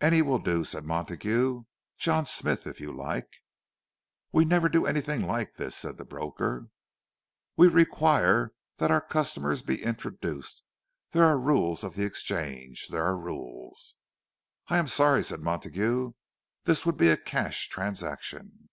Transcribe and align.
"Any 0.00 0.22
will 0.22 0.38
do," 0.38 0.62
said 0.62 0.84
Montague. 0.84 1.64
"John 1.98 2.26
Smith, 2.26 2.64
if 2.64 2.80
you 2.80 2.92
like." 2.92 3.26
"We 4.30 4.44
never 4.44 4.68
do 4.68 4.86
anything 4.86 5.26
like 5.26 5.56
this," 5.56 5.74
said 5.74 5.96
the 5.96 6.04
broker. 6.04 6.68
"We 7.56 7.66
require 7.66 8.52
that 8.76 8.92
our 8.92 9.00
customers 9.00 9.62
be 9.62 9.82
introduced. 9.82 10.62
There 11.10 11.24
are 11.24 11.36
rules 11.40 11.82
of 11.82 11.96
the 11.96 12.04
Exchange—there 12.04 13.04
are 13.04 13.18
rules—" 13.18 13.96
"I 14.68 14.78
am 14.78 14.86
sorry," 14.86 15.24
said 15.24 15.40
Montague; 15.40 16.12
"this 16.66 16.86
would 16.86 16.96
be 16.96 17.08
a 17.08 17.16
cash 17.16 17.66
transaction." 17.66 18.68